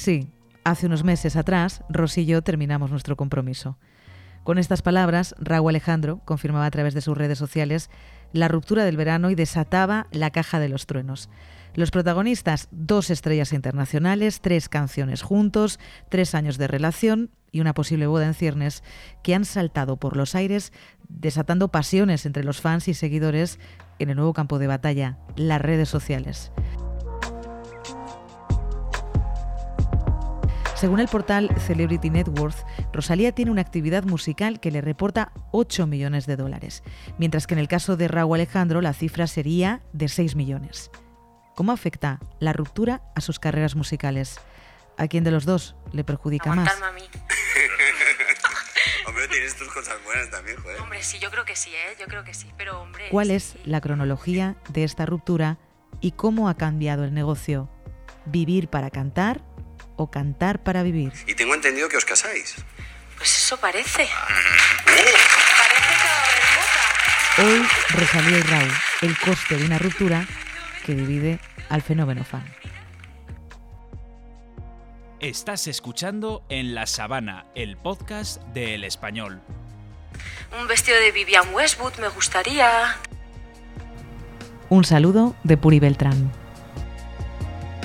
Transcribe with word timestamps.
Sí, 0.00 0.28
hace 0.64 0.86
unos 0.86 1.04
meses 1.04 1.36
atrás, 1.36 1.84
Rosy 1.90 2.22
y 2.22 2.24
yo 2.24 2.40
terminamos 2.40 2.90
nuestro 2.90 3.16
compromiso. 3.16 3.76
Con 4.44 4.56
estas 4.56 4.80
palabras, 4.80 5.34
Raúl 5.38 5.72
Alejandro 5.72 6.22
confirmaba 6.24 6.64
a 6.64 6.70
través 6.70 6.94
de 6.94 7.02
sus 7.02 7.18
redes 7.18 7.36
sociales 7.36 7.90
la 8.32 8.48
ruptura 8.48 8.86
del 8.86 8.96
verano 8.96 9.28
y 9.28 9.34
desataba 9.34 10.06
la 10.10 10.30
caja 10.30 10.58
de 10.58 10.70
los 10.70 10.86
truenos. 10.86 11.28
Los 11.74 11.90
protagonistas, 11.90 12.68
dos 12.70 13.10
estrellas 13.10 13.52
internacionales, 13.52 14.40
tres 14.40 14.70
canciones 14.70 15.20
juntos, 15.20 15.78
tres 16.08 16.34
años 16.34 16.56
de 16.56 16.66
relación 16.66 17.30
y 17.52 17.60
una 17.60 17.74
posible 17.74 18.06
boda 18.06 18.24
en 18.24 18.32
ciernes 18.32 18.82
que 19.22 19.34
han 19.34 19.44
saltado 19.44 19.98
por 19.98 20.16
los 20.16 20.34
aires, 20.34 20.72
desatando 21.10 21.68
pasiones 21.68 22.24
entre 22.24 22.42
los 22.42 22.62
fans 22.62 22.88
y 22.88 22.94
seguidores 22.94 23.58
en 23.98 24.08
el 24.08 24.16
nuevo 24.16 24.32
campo 24.32 24.58
de 24.58 24.66
batalla, 24.66 25.18
las 25.36 25.60
redes 25.60 25.90
sociales. 25.90 26.52
Según 30.80 30.98
el 30.98 31.08
portal 31.08 31.54
Celebrity 31.66 32.08
Net 32.08 32.26
Worth, 32.38 32.64
Rosalía 32.90 33.32
tiene 33.32 33.50
una 33.50 33.60
actividad 33.60 34.04
musical 34.04 34.60
que 34.60 34.70
le 34.70 34.80
reporta 34.80 35.30
8 35.52 35.86
millones 35.86 36.24
de 36.24 36.36
dólares, 36.36 36.82
mientras 37.18 37.46
que 37.46 37.52
en 37.52 37.60
el 37.60 37.68
caso 37.68 37.98
de 37.98 38.08
Raúl 38.08 38.36
Alejandro 38.36 38.80
la 38.80 38.94
cifra 38.94 39.26
sería 39.26 39.82
de 39.92 40.08
6 40.08 40.36
millones. 40.36 40.90
¿Cómo 41.54 41.72
afecta 41.72 42.18
la 42.38 42.54
ruptura 42.54 43.02
a 43.14 43.20
sus 43.20 43.38
carreras 43.38 43.76
musicales? 43.76 44.40
¿A 44.96 45.06
quién 45.06 45.22
de 45.22 45.30
los 45.30 45.44
dos 45.44 45.76
le 45.92 46.02
perjudica 46.02 46.54
más? 46.54 46.70
a 46.70 46.92
mí. 46.92 47.02
hombre, 49.06 49.28
tienes 49.28 49.54
tus 49.56 49.68
cosas 49.68 50.02
buenas 50.02 50.30
también, 50.30 50.56
joder. 50.62 50.80
Hombre, 50.80 51.02
sí, 51.02 51.18
yo 51.18 51.30
creo 51.30 51.44
que 51.44 51.56
sí, 51.56 51.68
¿eh? 51.74 51.94
Yo 52.00 52.06
creo 52.06 52.24
que 52.24 52.32
sí, 52.32 52.50
pero 52.56 52.80
hombre... 52.80 53.10
¿Cuál 53.10 53.30
es 53.30 53.56
la 53.66 53.82
cronología 53.82 54.56
de 54.70 54.84
esta 54.84 55.04
ruptura 55.04 55.58
y 56.00 56.12
cómo 56.12 56.48
ha 56.48 56.56
cambiado 56.56 57.04
el 57.04 57.12
negocio? 57.12 57.68
¿Vivir 58.24 58.68
para 58.68 58.88
cantar 58.88 59.42
o 60.02 60.10
cantar 60.10 60.62
para 60.62 60.82
vivir? 60.82 61.12
Y 61.26 61.34
tengo 61.34 61.54
entendido 61.54 61.88
que 61.88 61.96
os 61.96 62.04
casáis. 62.04 62.54
Pues 63.16 63.36
eso 63.38 63.56
parece. 63.58 64.08
Parece 64.84 65.12
boca. 67.36 67.42
Hoy, 67.42 67.66
Rosalía 67.90 68.38
y 68.38 68.42
Raúl, 68.42 68.72
el 69.02 69.18
coste 69.18 69.56
de 69.56 69.64
una 69.64 69.78
ruptura 69.78 70.26
que 70.84 70.94
divide 70.94 71.38
al 71.68 71.82
fenómeno 71.82 72.24
fan. 72.24 72.44
Estás 75.20 75.66
escuchando 75.66 76.44
En 76.48 76.74
la 76.74 76.86
Sabana, 76.86 77.44
el 77.54 77.76
podcast 77.76 78.40
de 78.54 78.74
El 78.74 78.84
Español. 78.84 79.42
Un 80.58 80.66
vestido 80.66 80.98
de 80.98 81.12
Vivian 81.12 81.52
Westwood 81.54 81.96
me 81.98 82.08
gustaría. 82.08 82.96
Un 84.70 84.84
saludo 84.84 85.36
de 85.44 85.56
Puri 85.58 85.78
Beltrán. 85.78 86.32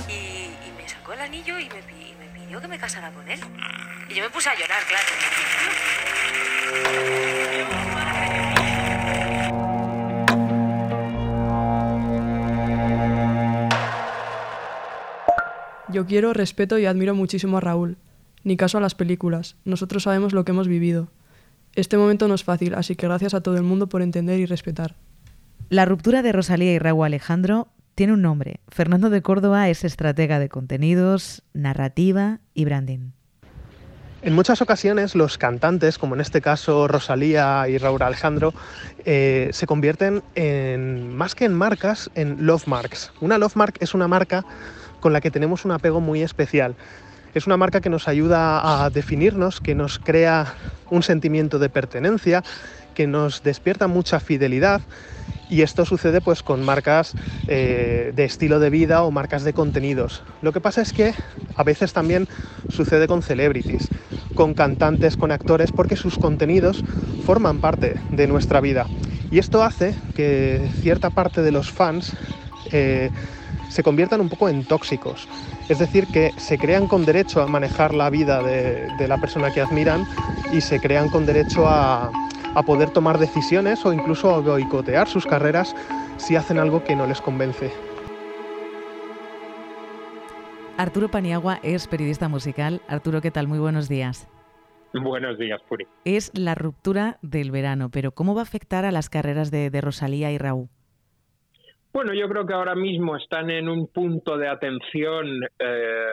Y, 0.07 0.13
y 0.13 0.71
me 0.77 0.87
sacó 0.87 1.13
el 1.13 1.19
anillo 1.21 1.59
y 1.59 1.65
me, 1.69 1.81
pi- 1.83 1.94
que 2.61 2.67
me 2.67 2.77
casara 2.77 3.11
con 3.11 3.27
él. 3.29 3.39
Y 4.09 4.15
yo 4.15 4.23
me 4.23 4.29
puse 4.29 4.49
a 4.49 4.53
llorar, 4.53 4.83
claro. 4.87 5.05
Yo 15.89 16.05
quiero, 16.05 16.33
respeto 16.33 16.77
y 16.77 16.85
admiro 16.85 17.15
muchísimo 17.15 17.57
a 17.57 17.61
Raúl. 17.61 17.97
Ni 18.43 18.57
caso 18.57 18.77
a 18.77 18.81
las 18.81 18.95
películas. 18.95 19.55
Nosotros 19.65 20.03
sabemos 20.03 20.33
lo 20.33 20.45
que 20.45 20.51
hemos 20.51 20.67
vivido. 20.67 21.09
Este 21.73 21.97
momento 21.97 22.27
no 22.27 22.35
es 22.35 22.43
fácil, 22.43 22.75
así 22.75 22.95
que 22.95 23.07
gracias 23.07 23.33
a 23.33 23.41
todo 23.41 23.57
el 23.57 23.63
mundo 23.63 23.87
por 23.87 24.01
entender 24.01 24.39
y 24.39 24.45
respetar. 24.45 24.95
La 25.69 25.85
ruptura 25.85 26.21
de 26.21 26.31
Rosalía 26.31 26.73
y 26.73 26.79
Raúl 26.79 27.05
Alejandro 27.05 27.69
tiene 27.95 28.13
un 28.13 28.21
nombre. 28.21 28.59
Fernando 28.67 29.09
de 29.09 29.21
Córdoba 29.21 29.69
es 29.69 29.83
estratega 29.83 30.37
de 30.37 30.49
contenidos, 30.49 31.41
narrativa 31.53 32.39
y 32.53 32.65
branding. 32.65 33.11
En 34.21 34.33
muchas 34.33 34.61
ocasiones 34.61 35.15
los 35.15 35.37
cantantes, 35.37 35.97
como 35.97 36.15
en 36.15 36.21
este 36.21 36.41
caso 36.41 36.87
Rosalía 36.87 37.67
y 37.69 37.77
Raúl 37.77 38.01
Alejandro, 38.01 38.53
eh, 39.05 39.49
se 39.53 39.67
convierten 39.67 40.23
en, 40.33 41.15
más 41.15 41.35
que 41.35 41.45
en 41.45 41.53
marcas, 41.53 42.09
en 42.15 42.45
love 42.45 42.67
marks. 42.67 43.11
Una 43.21 43.37
love 43.37 43.55
mark 43.55 43.75
es 43.79 43.93
una 43.93 44.07
marca 44.07 44.43
con 44.99 45.13
la 45.13 45.21
que 45.21 45.31
tenemos 45.31 45.63
un 45.63 45.71
apego 45.71 46.01
muy 46.01 46.21
especial. 46.21 46.75
Es 47.35 47.45
una 47.45 47.57
marca 47.57 47.81
que 47.81 47.89
nos 47.89 48.07
ayuda 48.07 48.83
a 48.83 48.89
definirnos, 48.89 49.61
que 49.61 49.75
nos 49.75 49.99
crea 49.99 50.55
un 50.89 51.03
sentimiento 51.03 51.59
de 51.59 51.69
pertenencia, 51.69 52.43
que 52.95 53.05
nos 53.05 53.43
despierta 53.43 53.87
mucha 53.87 54.19
fidelidad 54.19 54.81
y 55.49 55.61
esto 55.61 55.85
sucede 55.85 56.21
pues 56.21 56.43
con 56.43 56.63
marcas 56.63 57.15
eh, 57.47 58.11
de 58.15 58.25
estilo 58.25 58.59
de 58.59 58.69
vida 58.69 59.03
o 59.03 59.11
marcas 59.11 59.43
de 59.43 59.53
contenidos. 59.53 60.23
Lo 60.41 60.51
que 60.51 60.61
pasa 60.61 60.81
es 60.81 60.93
que 60.93 61.13
a 61.55 61.63
veces 61.63 61.93
también 61.93 62.27
sucede 62.69 63.07
con 63.07 63.21
celebrities, 63.21 63.89
con 64.33 64.53
cantantes, 64.53 65.17
con 65.17 65.31
actores, 65.31 65.71
porque 65.71 65.95
sus 65.95 66.17
contenidos 66.17 66.83
forman 67.25 67.59
parte 67.59 67.95
de 68.11 68.27
nuestra 68.27 68.59
vida. 68.61 68.87
Y 69.31 69.39
esto 69.39 69.63
hace 69.63 69.95
que 70.15 70.69
cierta 70.81 71.09
parte 71.09 71.41
de 71.41 71.51
los 71.51 71.71
fans 71.71 72.13
eh, 72.71 73.09
se 73.69 73.83
conviertan 73.83 74.21
un 74.21 74.29
poco 74.29 74.49
en 74.49 74.65
tóxicos. 74.65 75.27
Es 75.69 75.79
decir, 75.79 76.07
que 76.07 76.31
se 76.37 76.57
crean 76.57 76.87
con 76.87 77.05
derecho 77.05 77.41
a 77.41 77.47
manejar 77.47 77.93
la 77.93 78.09
vida 78.09 78.41
de, 78.43 78.87
de 78.99 79.07
la 79.07 79.17
persona 79.17 79.51
que 79.51 79.61
admiran 79.61 80.05
y 80.53 80.61
se 80.61 80.79
crean 80.79 81.09
con 81.09 81.25
derecho 81.25 81.67
a, 81.67 82.11
a 82.55 82.63
poder 82.63 82.89
tomar 82.89 83.19
decisiones 83.19 83.85
o 83.85 83.93
incluso 83.93 84.33
a 84.33 84.39
boicotear 84.39 85.07
sus 85.07 85.25
carreras 85.25 85.75
si 86.17 86.35
hacen 86.35 86.57
algo 86.57 86.83
que 86.83 86.95
no 86.95 87.05
les 87.05 87.21
convence. 87.21 87.71
Arturo 90.77 91.09
Paniagua 91.09 91.59
es 91.63 91.87
periodista 91.87 92.27
musical. 92.27 92.81
Arturo, 92.87 93.21
¿qué 93.21 93.31
tal? 93.31 93.47
Muy 93.47 93.59
buenos 93.59 93.87
días. 93.87 94.27
Buenos 94.93 95.37
días, 95.37 95.61
Puri. 95.67 95.85
Es 96.05 96.31
la 96.33 96.55
ruptura 96.55 97.17
del 97.21 97.51
verano, 97.51 97.89
pero 97.89 98.11
¿cómo 98.11 98.33
va 98.33 98.41
a 98.41 98.43
afectar 98.43 98.85
a 98.85 98.91
las 98.91 99.09
carreras 99.09 99.51
de, 99.51 99.69
de 99.69 99.81
Rosalía 99.81 100.31
y 100.31 100.37
Raúl? 100.37 100.69
Bueno, 101.95 102.13
yo 102.13 102.27
creo 102.27 102.45
que 102.45 102.53
ahora 102.53 102.75
mismo 102.75 103.15
están 103.15 103.49
en 103.49 103.69
un 103.69 103.87
punto 103.87 104.37
de 104.37 104.49
atención 104.49 105.39
eh, 105.57 106.05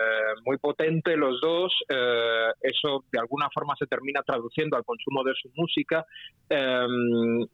muy 0.47 0.57
potente 0.59 1.17
los 1.17 1.41
dos. 1.41 1.73
Eh, 1.89 2.53
eso 2.61 3.03
de 3.11 3.19
alguna 3.19 3.49
forma 3.53 3.75
se 3.77 3.89
termina 3.89 4.23
traduciendo 4.23 4.77
al 4.77 4.85
consumo 4.85 5.25
de 5.25 5.33
su 5.35 5.51
música. 5.57 6.07
Eh, 6.49 6.87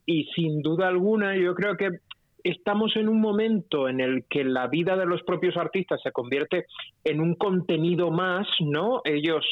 y 0.05 0.25
sin 0.35 0.61
duda 0.61 0.89
alguna, 0.89 1.35
yo 1.37 1.55
creo 1.55 1.75
que 1.75 1.89
estamos 2.43 2.95
en 2.97 3.09
un 3.09 3.19
momento 3.19 3.89
en 3.89 3.99
el 3.99 4.25
que 4.29 4.43
la 4.43 4.67
vida 4.67 4.95
de 4.95 5.07
los 5.07 5.23
propios 5.23 5.57
artistas 5.57 5.99
se 6.03 6.11
convierte 6.11 6.67
en 7.03 7.21
un 7.21 7.33
contenido 7.33 8.11
más, 8.11 8.47
¿no? 8.59 9.01
Ellos 9.05 9.43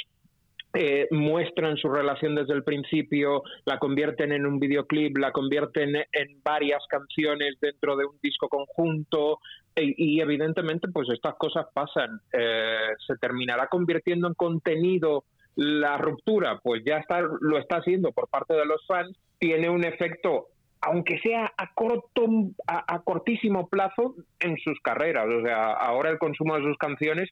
eh, 0.79 1.07
muestran 1.09 1.75
su 1.77 1.89
relación 1.89 2.35
desde 2.35 2.53
el 2.53 2.63
principio, 2.63 3.41
la 3.65 3.79
convierten 3.79 4.31
en 4.31 4.45
un 4.45 4.59
videoclip, 4.59 5.17
la 5.17 5.31
convierten 5.31 5.95
en 5.95 6.43
varias 6.43 6.85
canciones 6.88 7.55
dentro 7.59 7.97
de 7.97 8.05
un 8.05 8.15
disco 8.21 8.47
conjunto 8.47 9.39
y, 9.75 10.17
y 10.17 10.21
evidentemente 10.21 10.87
pues 10.89 11.09
estas 11.09 11.33
cosas 11.39 11.66
pasan. 11.73 12.21
Eh, 12.31 12.89
se 13.07 13.16
terminará 13.17 13.67
convirtiendo 13.69 14.27
en 14.27 14.35
contenido 14.35 15.23
la 15.55 15.97
ruptura, 15.97 16.59
pues 16.59 16.83
ya 16.85 16.97
está, 16.97 17.21
lo 17.21 17.57
está 17.57 17.77
haciendo 17.77 18.11
por 18.11 18.29
parte 18.29 18.53
de 18.53 18.66
los 18.66 18.85
fans, 18.85 19.17
tiene 19.39 19.71
un 19.71 19.83
efecto 19.83 20.49
aunque 20.79 21.17
sea 21.19 21.51
a 21.57 21.73
corto 21.73 22.27
a, 22.67 22.95
a 22.95 23.01
cortísimo 23.01 23.67
plazo 23.67 24.13
en 24.39 24.57
sus 24.57 24.79
carreras, 24.81 25.25
o 25.25 25.41
sea, 25.41 25.73
ahora 25.73 26.11
el 26.11 26.19
consumo 26.19 26.55
de 26.55 26.61
sus 26.61 26.77
canciones 26.77 27.31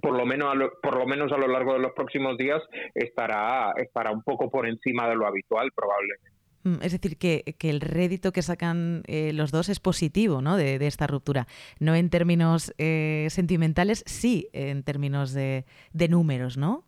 por 0.00 0.16
lo 0.16 0.26
menos 0.26 0.52
a 0.52 0.54
lo, 0.54 0.72
por 0.82 0.96
lo 0.96 1.06
menos 1.06 1.32
a 1.32 1.36
lo 1.36 1.48
largo 1.48 1.74
de 1.74 1.80
los 1.80 1.92
próximos 1.92 2.36
días 2.36 2.62
estará 2.94 3.72
estará 3.76 4.10
un 4.10 4.22
poco 4.22 4.50
por 4.50 4.66
encima 4.66 5.08
de 5.08 5.16
lo 5.16 5.26
habitual 5.26 5.70
probablemente. 5.74 6.30
Mm, 6.64 6.82
Es 6.82 6.92
decir, 6.92 7.16
que, 7.18 7.54
que 7.58 7.70
el 7.70 7.80
rédito 7.80 8.32
que 8.32 8.42
sacan 8.42 9.02
eh, 9.06 9.32
los 9.32 9.50
dos 9.50 9.68
es 9.68 9.80
positivo 9.80 10.42
¿no? 10.42 10.56
de, 10.56 10.78
de, 10.78 10.86
esta 10.86 11.06
ruptura. 11.06 11.46
No 11.78 11.94
en 11.94 12.10
términos 12.10 12.74
eh, 12.78 13.26
sentimentales, 13.30 14.02
sí 14.06 14.48
en 14.52 14.82
términos 14.82 15.32
de, 15.32 15.64
de 15.92 16.08
números, 16.08 16.56
¿no? 16.56 16.84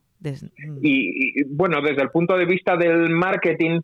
Y, 0.82 1.40
y, 1.40 1.44
bueno, 1.44 1.80
desde 1.80 2.02
el 2.02 2.10
punto 2.10 2.36
de 2.36 2.44
vista 2.44 2.76
del 2.76 3.08
marketing, 3.08 3.80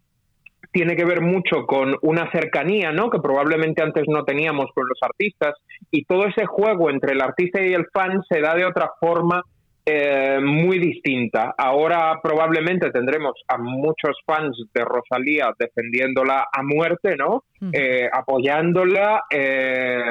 tiene 0.76 0.94
que 0.94 1.06
ver 1.06 1.23
mucho 1.23 1.64
con 1.67 1.96
una 2.02 2.31
cercanía, 2.31 2.93
¿no? 2.93 3.08
Que 3.08 3.19
probablemente 3.19 3.82
antes 3.82 4.05
no 4.08 4.25
teníamos 4.25 4.67
con 4.75 4.84
los 4.87 4.99
artistas 5.00 5.55
y 5.90 6.05
todo 6.05 6.26
ese 6.26 6.44
juego 6.44 6.90
entre 6.90 7.14
el 7.14 7.23
artista 7.23 7.62
y 7.64 7.73
el 7.73 7.87
fan 7.90 8.23
se 8.28 8.43
da 8.43 8.55
de 8.55 8.67
otra 8.67 8.90
forma 9.00 9.43
eh, 9.87 10.38
muy 10.38 10.78
distinta. 10.78 11.55
Ahora 11.56 12.20
probablemente 12.23 12.90
tendremos 12.90 13.32
a 13.49 13.56
muchos 13.56 14.19
fans 14.26 14.55
de 14.75 14.84
Rosalía 14.84 15.50
defendiéndola 15.58 16.46
a 16.52 16.62
muerte, 16.62 17.17
¿no? 17.17 17.44
Eh, 17.72 18.11
apoyándola, 18.12 19.22
eh, 19.31 20.02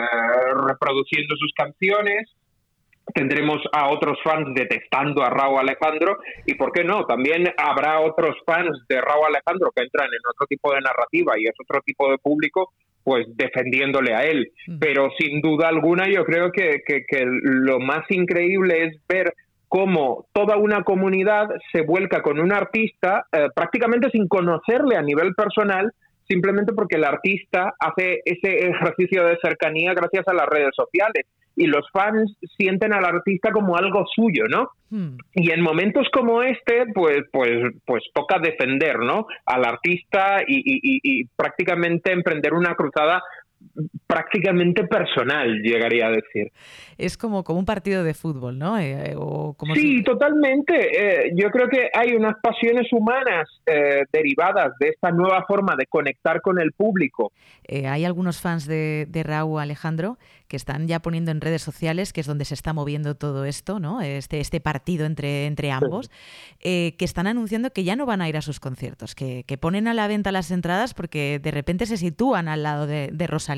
reproduciendo 0.67 1.35
sus 1.37 1.53
canciones 1.55 2.27
tendremos 3.13 3.61
a 3.71 3.89
otros 3.89 4.17
fans 4.23 4.53
detestando 4.55 5.23
a 5.23 5.29
Raúl 5.29 5.59
Alejandro 5.59 6.17
y 6.45 6.55
por 6.55 6.71
qué 6.71 6.83
no, 6.83 7.05
también 7.05 7.45
habrá 7.57 7.99
otros 8.01 8.35
fans 8.45 8.77
de 8.89 8.99
Raúl 8.99 9.27
Alejandro 9.27 9.71
que 9.75 9.83
entran 9.83 10.07
en 10.07 10.29
otro 10.29 10.47
tipo 10.47 10.73
de 10.73 10.81
narrativa 10.81 11.33
y 11.37 11.45
es 11.45 11.53
otro 11.59 11.81
tipo 11.85 12.09
de 12.09 12.17
público 12.17 12.71
pues 13.03 13.27
defendiéndole 13.37 14.15
a 14.15 14.23
él, 14.23 14.51
pero 14.79 15.11
sin 15.19 15.39
duda 15.39 15.67
alguna 15.67 16.05
yo 16.09 16.25
creo 16.25 16.51
que, 16.51 16.81
que, 16.87 17.05
que 17.07 17.23
lo 17.23 17.79
más 17.79 18.03
increíble 18.09 18.85
es 18.85 18.99
ver 19.07 19.31
cómo 19.67 20.25
toda 20.33 20.57
una 20.57 20.83
comunidad 20.83 21.49
se 21.71 21.81
vuelca 21.81 22.23
con 22.23 22.39
un 22.39 22.51
artista 22.51 23.27
eh, 23.31 23.47
prácticamente 23.53 24.09
sin 24.09 24.27
conocerle 24.27 24.95
a 24.95 25.03
nivel 25.03 25.35
personal, 25.35 25.91
simplemente 26.27 26.73
porque 26.73 26.97
el 26.97 27.05
artista 27.05 27.73
hace 27.79 28.21
ese 28.25 28.69
ejercicio 28.69 29.25
de 29.25 29.37
cercanía 29.41 29.93
gracias 29.93 30.27
a 30.27 30.33
las 30.33 30.47
redes 30.47 30.73
sociales 30.75 31.25
y 31.55 31.67
los 31.67 31.89
fans 31.91 32.35
sienten 32.57 32.93
al 32.93 33.05
artista 33.05 33.51
como 33.51 33.77
algo 33.77 34.05
suyo, 34.13 34.43
¿no? 34.49 34.69
Hmm. 34.89 35.17
Y 35.33 35.51
en 35.51 35.61
momentos 35.61 36.07
como 36.11 36.43
este, 36.43 36.85
pues, 36.93 37.19
pues, 37.31 37.73
pues 37.85 38.03
toca 38.13 38.39
defender, 38.39 38.99
¿no? 38.99 39.25
Al 39.45 39.63
artista 39.63 40.41
y, 40.45 40.61
y 40.65 41.25
prácticamente 41.37 42.11
emprender 42.11 42.53
una 42.53 42.75
cruzada 42.75 43.23
prácticamente 44.07 44.85
personal, 44.85 45.61
llegaría 45.61 46.07
a 46.07 46.11
decir. 46.11 46.51
Es 46.97 47.17
como, 47.17 47.43
como 47.43 47.59
un 47.59 47.65
partido 47.65 48.03
de 48.03 48.13
fútbol, 48.13 48.57
¿no? 48.57 48.77
Eh, 48.77 49.11
eh, 49.11 49.15
o 49.17 49.53
como 49.55 49.75
sí, 49.75 50.03
totalmente. 50.03 50.73
Eh, 50.75 51.33
yo 51.35 51.49
creo 51.49 51.67
que 51.67 51.89
hay 51.93 52.15
unas 52.15 52.35
pasiones 52.41 52.87
humanas 52.93 53.49
derivadas 54.13 54.71
de 54.79 54.89
esta 54.89 55.11
nueva 55.11 55.43
forma 55.47 55.75
de 55.75 55.87
conectar 55.87 56.41
con 56.41 56.59
el 56.59 56.71
público. 56.71 57.31
hay 57.67 58.05
algunos 58.05 58.39
fans 58.39 58.67
de, 58.67 59.07
de 59.09 59.23
Raúl 59.23 59.59
Alejandro 59.59 60.17
que 60.47 60.55
están 60.55 60.87
ya 60.87 60.99
poniendo 60.99 61.31
en 61.31 61.41
redes 61.41 61.63
sociales, 61.63 62.13
que 62.13 62.21
es 62.21 62.27
donde 62.27 62.45
se 62.45 62.53
está 62.53 62.71
moviendo 62.73 63.15
todo 63.15 63.45
esto, 63.45 63.79
¿no? 63.79 64.01
Este, 64.01 64.39
este 64.39 64.61
partido 64.61 65.07
entre, 65.07 65.47
entre 65.47 65.71
ambos, 65.71 66.11
que 66.61 66.95
están 66.99 67.25
anunciando 67.25 67.71
que 67.71 67.83
ya 67.83 67.95
no 67.95 68.05
van 68.05 68.21
a 68.21 68.29
ir 68.29 68.37
a 68.37 68.41
sus 68.41 68.59
conciertos, 68.59 69.15
que, 69.15 69.43
que, 69.47 69.57
ponen 69.57 69.87
a 69.87 69.95
la 69.95 70.07
venta 70.07 70.31
las 70.31 70.51
entradas 70.51 70.93
porque 70.93 71.39
de 71.41 71.51
repente 71.51 71.87
se 71.87 71.97
sitúan 71.97 72.47
al 72.47 72.61
lado 72.61 72.85
de, 72.85 73.09
de 73.11 73.27
Rosalía 73.27 73.54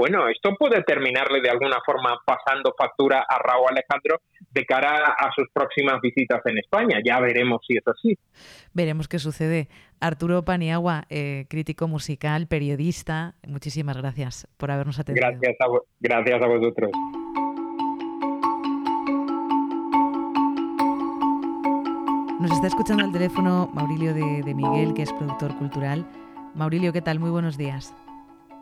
bueno, 0.00 0.28
esto 0.28 0.56
puede 0.58 0.82
terminarle 0.82 1.42
de 1.42 1.50
alguna 1.50 1.76
forma 1.84 2.18
pasando 2.24 2.74
factura 2.74 3.22
a 3.28 3.38
Raúl 3.38 3.66
Alejandro 3.68 4.22
de 4.50 4.64
cara 4.64 5.14
a 5.14 5.30
sus 5.36 5.46
próximas 5.52 6.00
visitas 6.00 6.40
en 6.46 6.56
España. 6.56 7.00
Ya 7.04 7.20
veremos 7.20 7.60
si 7.68 7.76
es 7.76 7.86
así. 7.86 8.18
Veremos 8.72 9.08
qué 9.08 9.18
sucede. 9.18 9.68
Arturo 10.00 10.42
Paniagua, 10.42 11.04
eh, 11.10 11.44
crítico 11.50 11.86
musical, 11.86 12.46
periodista, 12.46 13.34
muchísimas 13.46 13.98
gracias 13.98 14.48
por 14.56 14.70
habernos 14.70 14.98
atendido. 14.98 15.26
Gracias 15.28 15.56
a, 15.60 15.66
gracias 16.00 16.42
a 16.42 16.46
vosotros. 16.46 16.90
Nos 22.40 22.52
está 22.52 22.68
escuchando 22.68 23.04
al 23.04 23.12
teléfono 23.12 23.70
Maurilio 23.74 24.14
de, 24.14 24.42
de 24.42 24.54
Miguel, 24.54 24.94
que 24.94 25.02
es 25.02 25.12
productor 25.12 25.54
cultural. 25.58 26.06
Maurilio, 26.54 26.90
¿qué 26.94 27.02
tal? 27.02 27.18
Muy 27.18 27.28
buenos 27.28 27.58
días. 27.58 27.94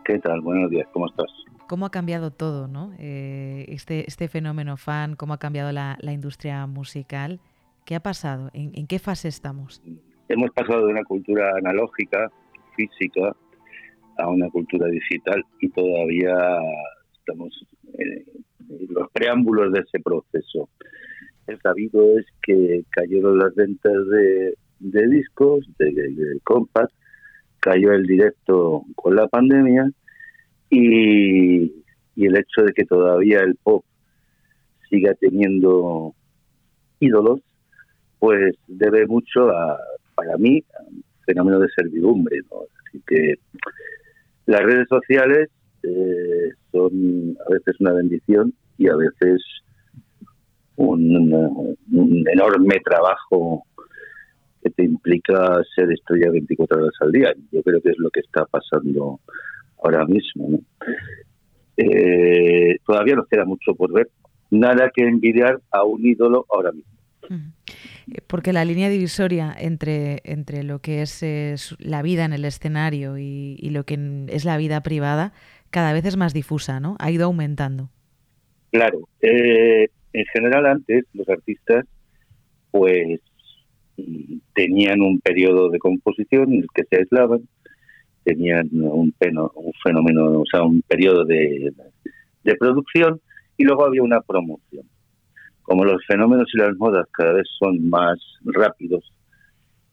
¿Qué 0.08 0.18
tal? 0.20 0.40
Buenos 0.40 0.70
días, 0.70 0.88
¿cómo 0.94 1.06
estás? 1.06 1.26
¿Cómo 1.68 1.84
ha 1.84 1.90
cambiado 1.90 2.30
todo, 2.30 2.66
no? 2.66 2.94
Eh, 2.98 3.66
este, 3.68 4.08
este 4.08 4.26
fenómeno 4.28 4.78
fan, 4.78 5.16
cómo 5.16 5.34
ha 5.34 5.38
cambiado 5.38 5.70
la, 5.70 5.98
industria 6.02 6.66
musical. 6.66 7.40
¿Qué 7.84 7.94
ha 7.94 8.00
pasado? 8.00 8.48
¿En, 8.54 8.86
qué 8.86 8.98
fase 8.98 9.28
estamos? 9.28 9.82
Hemos 10.30 10.50
pasado 10.52 10.86
de 10.86 10.92
una 10.94 11.04
cultura 11.04 11.50
analógica, 11.58 12.32
física, 12.74 13.36
a 14.16 14.30
una 14.30 14.48
cultura 14.48 14.86
digital 14.86 15.44
y 15.60 15.68
todavía 15.68 16.38
estamos 17.18 17.66
en 17.98 18.24
los 18.88 19.10
preámbulos 19.10 19.74
de 19.74 19.80
ese 19.80 20.00
proceso. 20.00 20.70
El 21.46 21.60
sabido 21.60 22.18
es 22.18 22.24
que 22.40 22.82
cayeron 22.88 23.38
las 23.38 23.54
ventas 23.54 23.92
de, 24.08 25.06
discos, 25.06 25.68
de, 25.78 25.92
de 25.92 26.40
compact, 26.44 26.94
cayó 27.60 27.92
el 27.92 28.06
directo 28.06 28.84
con 28.94 29.16
la 29.16 29.26
pandemia 29.28 29.90
y, 30.70 31.72
el 32.16 32.36
hecho 32.36 32.62
de 32.62 32.72
que 32.72 32.84
todavía 32.84 33.40
el 33.40 33.54
pop 33.62 33.84
siga 34.90 35.14
teniendo 35.14 36.14
ídolos, 36.98 37.40
pues 38.18 38.56
debe 38.66 39.06
mucho 39.06 39.50
a, 39.50 39.78
para 40.16 40.36
mí, 40.36 40.64
a 40.76 40.82
un 40.82 41.04
fenómeno 41.24 41.60
de 41.60 41.68
servidumbre. 41.76 42.40
Así 42.88 43.00
que 43.06 43.34
las 44.46 44.62
redes 44.62 44.88
sociales 44.88 45.48
eh, 45.84 46.50
son 46.72 47.36
a 47.46 47.52
veces 47.52 47.76
una 47.78 47.92
bendición 47.92 48.52
y 48.78 48.88
a 48.88 48.96
veces 48.96 49.40
un, 50.74 51.76
un 51.92 52.24
enorme 52.28 52.80
trabajo 52.84 53.64
que 54.62 54.70
te 54.70 54.84
implica 54.84 55.60
ser 55.74 55.90
estrella 55.92 56.30
24 56.30 56.78
horas 56.78 56.94
al 57.00 57.12
día. 57.12 57.34
Yo 57.52 57.62
creo 57.62 57.80
que 57.80 57.90
es 57.90 57.98
lo 57.98 58.10
que 58.10 58.20
está 58.20 58.44
pasando 58.46 59.20
ahora 59.82 60.04
mismo. 60.06 60.60
Eh, 61.76 62.76
todavía 62.86 63.14
nos 63.14 63.28
queda 63.28 63.44
mucho 63.44 63.74
por 63.74 63.92
ver. 63.92 64.08
Nada 64.50 64.90
que 64.94 65.02
envidiar 65.02 65.60
a 65.70 65.84
un 65.84 66.04
ídolo 66.04 66.46
ahora 66.52 66.72
mismo. 66.72 66.90
Eh, 67.30 68.20
porque 68.26 68.52
la 68.52 68.64
línea 68.64 68.88
divisoria 68.88 69.54
entre, 69.56 70.20
entre 70.24 70.62
lo 70.62 70.80
que 70.80 71.02
es, 71.02 71.76
la 71.78 72.02
vida 72.02 72.24
en 72.24 72.32
el 72.32 72.44
escenario 72.44 73.18
y, 73.18 73.56
lo 73.70 73.84
que 73.84 74.26
es 74.28 74.44
la 74.44 74.56
vida 74.56 74.82
privada 74.82 75.32
cada 75.70 75.92
vez 75.92 76.04
es 76.06 76.16
más 76.16 76.32
difusa, 76.32 76.80
¿no? 76.80 76.96
Ha 76.98 77.10
ido 77.10 77.26
aumentando. 77.26 77.90
Claro. 78.70 79.08
Eh, 79.20 79.88
en 80.12 80.24
general 80.32 80.66
antes 80.66 81.04
los 81.12 81.28
artistas 81.28 81.84
pues 82.70 83.20
tenían 84.54 85.00
un 85.00 85.20
periodo 85.20 85.70
de 85.70 85.78
composición 85.78 86.52
en 86.52 86.60
el 86.60 86.66
que 86.74 86.84
se 86.84 86.96
aislaban, 86.96 87.42
tenían 88.24 88.68
un, 88.72 89.14
un 89.20 89.72
fenómeno, 89.82 90.40
o 90.40 90.44
sea, 90.50 90.62
un 90.62 90.82
periodo 90.82 91.24
de, 91.24 91.72
producción 92.58 93.20
y 93.56 93.64
luego 93.64 93.84
había 93.84 94.02
una 94.02 94.20
promoción. 94.20 94.86
Como 95.62 95.84
los 95.84 96.04
fenómenos 96.06 96.48
y 96.54 96.58
las 96.58 96.76
modas 96.76 97.06
cada 97.12 97.34
vez 97.34 97.46
son 97.58 97.88
más 97.88 98.18
rápidos, 98.44 99.12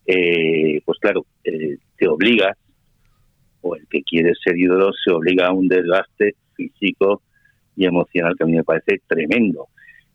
eh, 0.06 0.82
pues 0.86 0.98
claro, 1.00 1.26
eh, 1.44 1.78
te 1.98 2.08
obligas, 2.08 2.58
o 3.62 3.76
el 3.76 3.86
que 3.90 4.04
quiere 4.04 4.34
ser 4.42 4.58
ídolo 4.58 4.92
se 4.94 5.12
obliga 5.12 5.48
a 5.48 5.54
un 5.54 5.68
desgaste 5.68 6.36
físico 6.56 7.22
y 7.76 7.86
emocional 7.86 8.36
que 8.38 8.44
a 8.44 8.48
mí 8.48 8.54
me 8.54 8.64
parece 8.64 9.02
tremendo. 9.08 9.68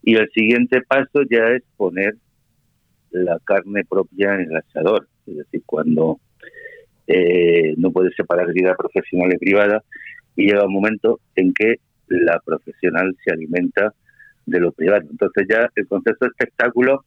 Y 0.03 0.15
el 0.15 0.31
siguiente 0.31 0.81
paso 0.83 1.23
ya 1.31 1.49
es 1.49 1.63
poner 1.77 2.15
la 3.11 3.39
carne 3.45 3.85
propia 3.85 4.35
en 4.35 4.51
el 4.51 4.57
asador, 4.57 5.09
es 5.27 5.37
decir, 5.37 5.63
cuando 5.67 6.21
eh, 7.07 7.75
no 7.77 7.91
puedes 7.91 8.15
separar 8.15 8.53
vida 8.53 8.75
profesional 8.77 9.33
y 9.33 9.39
privada 9.39 9.83
y 10.37 10.47
llega 10.47 10.67
un 10.67 10.73
momento 10.73 11.21
en 11.35 11.53
que 11.53 11.77
la 12.09 12.41
profesional 12.45 13.17
se 13.25 13.33
alimenta 13.33 13.93
de 14.47 14.61
lo 14.61 14.73
privado. 14.73 15.07
Entonces 15.11 15.47
ya 15.49 15.69
el 15.75 15.87
concepto 15.87 16.27
de 16.27 16.31
espectáculo 16.31 17.05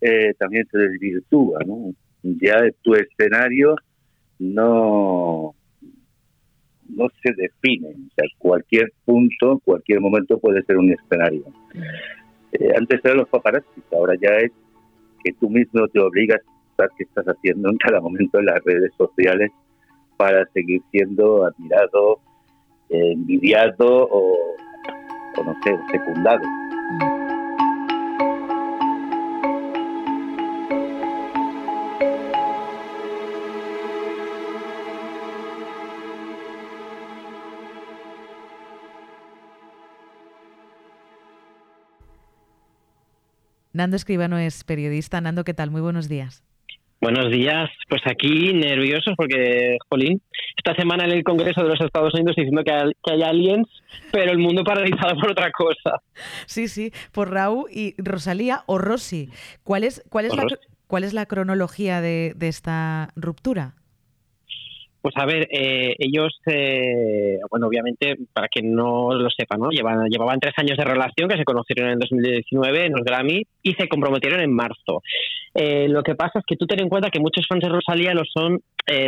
eh, 0.00 0.34
también 0.38 0.66
se 0.70 0.78
desvirtúa, 0.78 1.60
¿no? 1.66 1.94
Ya 2.22 2.56
tu 2.82 2.94
escenario 2.94 3.76
no 4.38 5.54
no 6.88 7.08
se 7.22 7.32
define, 7.32 7.88
o 7.88 8.14
sea, 8.14 8.26
cualquier 8.38 8.92
punto, 9.04 9.60
cualquier 9.64 10.00
momento 10.00 10.38
puede 10.38 10.62
ser 10.64 10.76
un 10.76 10.92
escenario. 10.92 11.44
Eh, 12.52 12.72
antes 12.76 13.00
eran 13.02 13.18
los 13.18 13.28
paparazzi, 13.28 13.82
ahora 13.92 14.14
ya 14.20 14.28
es 14.36 14.52
que 15.24 15.32
tú 15.34 15.48
mismo 15.48 15.86
te 15.88 16.00
obligas 16.00 16.40
a 16.78 16.88
qué 16.96 17.04
estás 17.04 17.26
haciendo 17.26 17.70
en 17.70 17.76
cada 17.76 18.00
momento 18.00 18.38
en 18.38 18.46
las 18.46 18.62
redes 18.64 18.92
sociales 18.96 19.50
para 20.16 20.44
seguir 20.52 20.82
siendo 20.90 21.44
admirado, 21.44 22.20
envidiado 22.88 24.08
o, 24.10 24.56
o 25.36 25.44
no 25.44 25.54
sé, 25.62 25.76
secundado. 25.90 26.42
Nando 43.72 43.96
Escribano 43.96 44.38
es 44.38 44.64
periodista. 44.64 45.20
Nando, 45.20 45.44
¿qué 45.44 45.54
tal? 45.54 45.70
Muy 45.70 45.80
buenos 45.80 46.08
días. 46.08 46.44
Buenos 47.00 47.30
días. 47.32 47.70
Pues 47.88 48.02
aquí 48.06 48.52
nerviosos 48.52 49.14
porque, 49.16 49.76
jolín, 49.88 50.20
esta 50.56 50.74
semana 50.76 51.04
en 51.04 51.12
el 51.12 51.24
Congreso 51.24 51.62
de 51.62 51.70
los 51.70 51.80
Estados 51.80 52.14
Unidos 52.14 52.36
diciendo 52.36 52.62
que 52.62 52.70
hay, 52.70 53.22
aliens, 53.22 53.66
pero 54.12 54.30
el 54.30 54.38
mundo 54.38 54.62
paralizado 54.62 55.16
por 55.16 55.32
otra 55.32 55.50
cosa. 55.50 56.00
Sí, 56.46 56.68
sí, 56.68 56.92
por 57.12 57.32
Raúl 57.32 57.64
y 57.72 57.94
Rosalía 57.98 58.62
o 58.66 58.78
Rosy. 58.78 59.30
¿Cuál 59.64 59.84
es, 59.84 60.04
cuál 60.10 60.26
es, 60.26 60.36
la, 60.36 60.44
¿cuál 60.86 61.04
es 61.04 61.12
la 61.12 61.26
cronología 61.26 62.00
de, 62.00 62.36
esta 62.40 63.08
ruptura? 63.16 63.74
Pues 65.02 65.16
a 65.16 65.26
ver, 65.26 65.48
eh, 65.50 65.96
ellos, 65.98 66.32
eh, 66.46 67.38
bueno, 67.50 67.66
obviamente, 67.66 68.16
para 68.32 68.46
quien 68.46 68.72
no 68.72 69.12
lo 69.12 69.28
sepa, 69.30 69.56
¿no? 69.56 69.70
Llevan, 69.70 70.08
llevaban 70.08 70.38
tres 70.38 70.54
años 70.56 70.78
de 70.78 70.84
relación 70.84 71.28
que 71.28 71.36
se 71.36 71.44
conocieron 71.44 71.90
en 71.90 71.98
2019 71.98 72.86
en 72.86 72.92
los 72.92 73.04
Grammy 73.04 73.42
y 73.64 73.72
se 73.72 73.88
comprometieron 73.88 74.40
en 74.40 74.54
marzo. 74.54 75.02
Eh, 75.54 75.88
lo 75.88 76.04
que 76.04 76.14
pasa 76.14 76.38
es 76.38 76.44
que 76.46 76.54
tú 76.54 76.66
ten 76.66 76.82
en 76.82 76.88
cuenta 76.88 77.10
que 77.10 77.18
muchos 77.18 77.46
fans 77.48 77.62
de 77.62 77.68
Rosalía 77.68 78.14
lo 78.14 78.22
son 78.24 78.60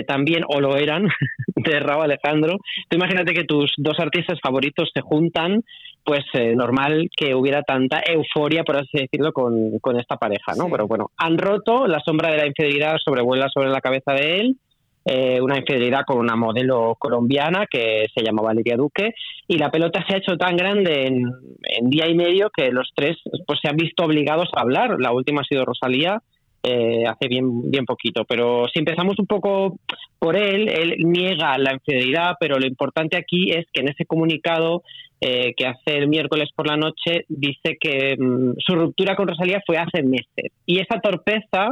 también, 0.06 0.44
o 0.48 0.60
lo 0.60 0.76
eran, 0.76 1.08
de 1.56 1.80
Raúl 1.80 2.04
Alejandro. 2.04 2.58
Tú 2.88 2.96
imagínate 2.96 3.34
que 3.34 3.44
tus 3.44 3.72
dos 3.76 3.98
artistas 3.98 4.38
favoritos 4.40 4.90
se 4.94 5.00
juntan, 5.00 5.62
pues 6.04 6.24
normal 6.54 7.08
que 7.16 7.34
hubiera 7.34 7.62
tanta 7.62 8.00
euforia, 8.06 8.62
por 8.62 8.76
así 8.76 8.98
decirlo, 8.98 9.32
con, 9.32 9.78
con 9.80 9.98
esta 9.98 10.16
pareja, 10.16 10.54
¿no? 10.56 10.68
Pero 10.70 10.86
bueno, 10.86 11.10
han 11.16 11.38
roto, 11.38 11.86
la 11.88 12.00
sombra 12.00 12.30
de 12.30 12.36
la 12.36 12.46
infidelidad 12.46 12.96
sobrevuela 13.04 13.48
sobre 13.52 13.70
la 13.70 13.80
cabeza 13.80 14.12
de 14.12 14.40
él 14.40 14.56
eh, 15.04 15.40
una 15.40 15.58
infidelidad 15.58 16.04
con 16.06 16.18
una 16.18 16.34
modelo 16.34 16.96
colombiana 16.98 17.66
que 17.70 18.06
se 18.14 18.24
llamaba 18.24 18.54
Lidia 18.54 18.76
Duque 18.76 19.14
y 19.46 19.58
la 19.58 19.70
pelota 19.70 20.04
se 20.06 20.14
ha 20.14 20.18
hecho 20.18 20.36
tan 20.38 20.56
grande 20.56 21.06
en, 21.06 21.90
día 21.90 22.08
y 22.08 22.14
medio 22.14 22.50
que 22.50 22.70
los 22.70 22.90
tres 22.94 23.18
pues 23.46 23.58
se 23.60 23.68
han 23.68 23.76
visto 23.76 24.04
obligados 24.04 24.48
a 24.54 24.62
hablar. 24.62 24.96
La 24.98 25.12
última 25.12 25.42
ha 25.42 25.44
sido 25.44 25.66
Rosalía 25.66 26.22
eh, 26.62 27.04
hace 27.06 27.28
bien, 27.28 27.70
bien 27.70 27.84
poquito. 27.84 28.24
Pero 28.24 28.66
si 28.72 28.78
empezamos 28.78 29.18
un 29.18 29.26
poco 29.26 29.78
por 30.18 30.36
él, 30.36 30.70
él 30.70 30.96
niega 31.00 31.58
la 31.58 31.74
infidelidad, 31.74 32.36
pero 32.40 32.58
lo 32.58 32.66
importante 32.66 33.18
aquí 33.18 33.50
es 33.50 33.66
que 33.70 33.82
en 33.82 33.88
ese 33.88 34.06
comunicado 34.06 34.82
eh, 35.20 35.52
que 35.54 35.66
hace 35.66 35.98
el 35.98 36.08
miércoles 36.08 36.48
por 36.56 36.66
la 36.66 36.76
noche 36.76 37.26
dice 37.28 37.76
que 37.78 38.16
mm, 38.18 38.54
su 38.58 38.74
ruptura 38.74 39.16
con 39.16 39.28
Rosalía 39.28 39.62
fue 39.66 39.76
hace 39.76 40.02
meses. 40.02 40.52
Y 40.64 40.80
esa 40.80 41.00
torpeza 41.00 41.68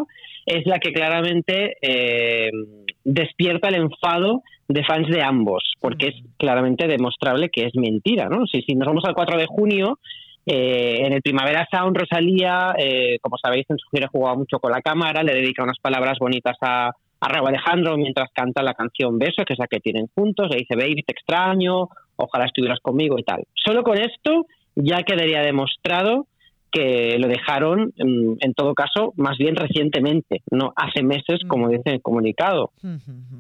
es 0.47 0.67
la 0.67 0.79
que 0.79 0.93
claramente 0.93 1.77
eh, 1.81 2.51
despierta 3.05 3.69
el 3.69 3.77
enfado 3.77 4.43
de 4.69 4.85
fans 4.85 5.09
de 5.09 5.23
ambos, 5.23 5.75
porque 5.81 6.09
es 6.09 6.15
claramente 6.39 6.87
demostrable 6.87 7.51
que 7.51 7.67
es 7.67 7.75
mentira, 7.75 8.29
¿no? 8.29 8.47
Si, 8.47 8.63
nos 8.75 8.87
vamos 8.87 9.05
al 9.05 9.15
4 9.15 9.39
de 9.39 9.47
junio, 9.47 9.99
eh, 10.47 11.03
en 11.05 11.13
el 11.13 11.23
Primavera 11.23 11.69
Sound, 11.71 11.97
Rosalía, 11.97 12.75
eh, 12.79 13.19
como 13.21 13.37
sabéis, 13.39 13.67
en 13.69 13.79
su 13.79 13.89
gira 13.91 14.09
jugaba 14.11 14.37
mucho 14.37 14.59
con 14.59 14.73
la 14.73 14.81
cámara, 14.81 15.23
le 15.23 15.35
dedica 15.35 15.63
unas 15.63 15.79
palabras 15.79 16.19
bonitas 16.19 16.57
a, 16.63 16.89
a 17.21 17.29
Raúl 17.29 17.49
Alejandro 17.49 17.97
mientras 17.97 18.31
canta 18.35 18.63
la 18.63 18.75
canción 18.75 19.19
Beso, 19.19 19.45
que 19.45 19.53
es 19.53 19.59
la 19.59 19.69
que 19.69 19.81
tienen 19.81 20.09
juntos, 20.15 20.49
le 20.51 20.59
dice, 20.59 20.75
baby, 20.75 21.03
te 21.03 21.13
extraño, 21.13 21.89
ojalá 22.17 22.47
estuvieras 22.47 22.81
conmigo 22.81 23.19
y 23.19 23.23
tal. 23.23 23.45
Solo 23.55 23.83
con 23.83 23.99
esto 23.99 24.47
ya 24.75 25.03
quedaría 25.03 25.43
demostrado 25.43 26.27
que 26.73 27.17
lo 27.19 27.29
dejaron, 27.29 27.93
mm, 27.97 28.37
en, 28.41 28.55
todo 28.55 28.75
caso, 28.75 29.13
más 29.17 29.37
bien 29.37 29.55
recientemente, 29.55 30.43
no 30.51 30.73
hace 30.75 31.03
meses, 31.03 31.41
como 31.47 31.69
dice 31.69 31.91
el 31.91 32.03
comunicado. 32.03 32.73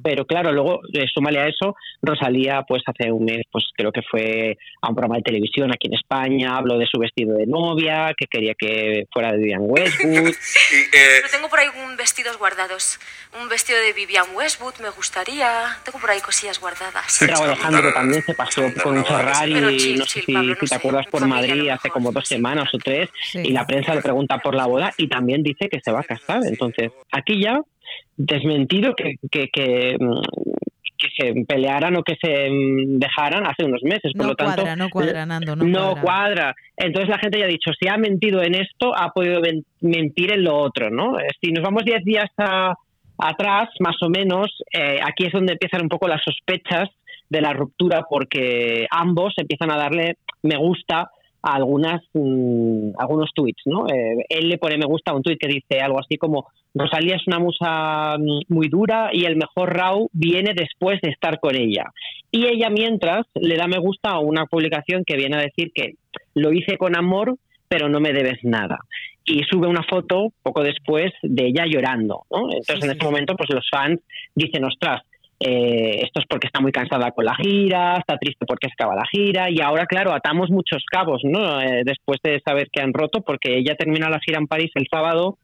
Pero 0.02 0.26
claro, 0.26 0.52
luego, 0.52 0.80
eh, 0.92 1.06
súmale 1.12 1.40
a 1.40 1.48
eso, 1.48 1.74
Rosalía, 2.02 2.62
pues 2.68 2.82
hace 2.86 3.10
un 3.10 3.24
mes, 3.24 3.42
pues 3.50 3.64
creo 3.74 3.90
que 3.90 4.02
fue 4.02 4.56
a 4.82 4.88
un 4.88 4.94
programa 4.94 5.16
de 5.16 5.22
televisión 5.22 5.70
aquí 5.72 5.88
en 5.88 5.94
España, 5.94 6.56
habló 6.56 6.78
de 6.78 6.86
su 6.86 6.98
vestido 6.98 7.36
de 7.36 7.46
novia, 7.46 8.12
que 8.16 8.26
quería 8.26 8.54
que 8.54 9.06
fuera 9.10 9.32
de 9.32 9.38
Vivian 9.38 9.62
Westwood. 9.62 10.28
eh... 10.92 11.22
tengo 11.30 11.48
por 11.48 11.58
ahí 11.58 11.68
un 11.84 11.96
vestidos 11.96 12.36
guardados. 12.36 12.98
Un 13.40 13.48
vestido 13.48 13.78
de 13.78 13.92
Vivian 13.92 14.26
Westwood 14.34 14.74
me 14.82 14.90
gustaría. 14.90 15.78
Tengo 15.84 15.98
por 15.98 16.10
ahí 16.10 16.20
cosillas 16.20 16.60
guardadas. 16.60 17.20
Raúl 17.26 17.46
Alejandro 17.46 17.92
también 17.94 18.22
se 18.22 18.34
pasó 18.34 18.62
con 18.82 18.98
un 18.98 19.04
Ferrari, 19.04 19.54
no 19.54 20.04
sé 20.04 20.22
si, 20.22 20.34
te 20.68 20.74
acuerdas, 20.74 21.06
por 21.06 21.26
Madrid 21.26 21.68
hace 21.68 21.88
como 21.88 22.12
dos 22.12 22.28
semanas 22.28 22.68
o 22.74 22.78
tres 22.78 23.08
y 23.34 23.50
la 23.50 23.66
prensa 23.66 23.94
le 23.94 24.02
pregunta 24.02 24.38
por 24.38 24.54
la 24.54 24.66
boda 24.66 24.92
y 24.96 25.08
también 25.08 25.42
dice 25.42 25.68
que 25.68 25.80
se 25.80 25.92
va 25.92 26.00
a 26.00 26.04
casar. 26.04 26.40
Entonces, 26.44 26.92
aquí 27.10 27.42
ya 27.42 27.60
desmentido 28.16 28.94
que, 28.94 29.16
que, 29.30 29.48
que, 29.48 29.96
mm, 29.98 30.20
se 31.16 31.34
pelearan 31.46 31.96
o 31.96 32.02
que 32.02 32.16
se 32.20 32.48
mm, 32.48 32.98
dejaran 32.98 33.46
hace 33.46 33.64
unos 33.64 33.82
meses. 33.82 34.12
Por 34.12 34.22
no 34.22 34.28
lo 34.28 34.34
tanto, 34.34 34.54
cuadra, 34.54 34.76
no 34.76 34.88
cuadra, 34.88 35.26
Nando, 35.26 35.56
no, 35.56 35.96
cuadra. 36.00 36.54
Entonces 36.76 37.08
la 37.08 37.18
gente 37.18 37.38
ya 37.38 37.46
ha 37.46 37.48
dicho, 37.48 37.72
si 37.78 37.88
ha 37.88 37.96
mentido 37.96 38.42
en 38.42 38.54
esto, 38.54 38.96
ha 38.96 39.12
podido 39.12 39.40
mentir 39.80 40.32
en 40.32 40.44
lo 40.44 40.56
otro, 40.56 40.90
¿no? 40.90 41.18
Eh, 41.18 41.28
si 41.40 41.50
nos 41.52 41.64
vamos 41.64 41.84
10 41.84 42.04
días 42.04 42.30
atrás, 43.18 43.68
más 43.80 43.96
o 44.02 44.08
menos, 44.08 44.50
eh, 44.72 44.98
aquí 45.02 45.26
es 45.26 45.32
donde 45.32 45.52
empiezan 45.52 45.82
un 45.82 45.88
poco 45.88 46.08
las 46.08 46.22
sospechas 46.22 46.88
de 47.28 47.40
la 47.40 47.52
ruptura 47.52 48.04
porque 48.08 48.86
ambos 48.90 49.32
empiezan 49.36 49.72
a 49.72 49.76
darle 49.76 50.18
me 50.42 50.56
gusta 50.56 51.10
algunas 51.42 52.02
mm, 52.14 52.92
algunos 52.98 53.30
tweets, 53.34 53.62
¿no? 53.66 53.86
Eh, 53.88 54.24
él 54.28 54.48
le 54.48 54.58
pone 54.58 54.78
me 54.78 54.86
gusta 54.86 55.10
a 55.10 55.16
un 55.16 55.22
tweet 55.22 55.38
que 55.38 55.48
dice 55.48 55.80
algo 55.80 55.98
así 55.98 56.16
como 56.16 56.46
Rosalía 56.74 57.16
es 57.16 57.26
una 57.26 57.38
musa 57.38 58.16
mm, 58.18 58.52
muy 58.54 58.68
dura 58.68 59.10
y 59.12 59.24
el 59.24 59.36
mejor 59.36 59.76
Raw 59.76 60.08
viene 60.12 60.52
después 60.54 61.00
de 61.02 61.10
estar 61.10 61.40
con 61.40 61.56
ella. 61.56 61.84
Y 62.30 62.46
ella 62.46 62.70
mientras 62.70 63.26
le 63.34 63.56
da 63.56 63.66
me 63.66 63.78
gusta 63.78 64.10
a 64.10 64.20
una 64.20 64.46
publicación 64.46 65.04
que 65.04 65.16
viene 65.16 65.36
a 65.36 65.42
decir 65.42 65.72
que 65.74 65.94
lo 66.34 66.52
hice 66.52 66.78
con 66.78 66.96
amor, 66.96 67.36
pero 67.68 67.88
no 67.88 68.00
me 68.00 68.12
debes 68.12 68.38
nada. 68.42 68.78
Y 69.24 69.42
sube 69.44 69.68
una 69.68 69.84
foto 69.88 70.28
poco 70.42 70.62
después 70.62 71.12
de 71.22 71.46
ella 71.46 71.64
llorando, 71.66 72.22
¿no? 72.30 72.50
Entonces 72.50 72.84
en 72.84 72.96
ese 72.96 73.04
momento 73.04 73.36
pues 73.36 73.50
los 73.50 73.68
fans 73.70 74.00
dicen, 74.34 74.64
ostras, 74.64 75.02
eh, 75.44 76.02
esto 76.04 76.20
es 76.20 76.26
porque 76.28 76.46
está 76.46 76.60
muy 76.60 76.70
cansada 76.70 77.10
con 77.10 77.24
la 77.24 77.34
gira, 77.34 77.96
está 77.96 78.16
triste 78.16 78.46
porque 78.46 78.68
se 78.68 78.74
acaba 78.74 78.94
la 78.94 79.08
gira 79.10 79.50
y 79.50 79.60
ahora, 79.60 79.86
claro, 79.86 80.12
atamos 80.12 80.50
muchos 80.50 80.84
cabos, 80.88 81.22
¿no? 81.24 81.60
Eh, 81.60 81.82
después 81.84 82.20
de 82.22 82.40
saber 82.44 82.68
que 82.70 82.80
han 82.80 82.92
roto, 82.92 83.22
porque 83.22 83.58
ella 83.58 83.74
termina 83.74 84.08
la 84.08 84.20
gira 84.20 84.38
en 84.38 84.46
París 84.46 84.70
el 84.76 84.86
sábado 84.88 85.38